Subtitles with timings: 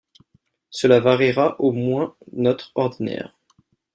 [0.71, 3.37] Cela variera au moins notre ordinaire!